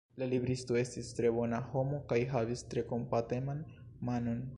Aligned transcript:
La 0.21 0.27
libristo 0.29 0.77
estis 0.79 1.11
tre 1.19 1.29
bona 1.35 1.59
homo 1.73 1.99
kaj 2.13 2.19
havis 2.31 2.63
tre 2.71 2.85
kompateman 2.93 3.61
manon. 4.11 4.41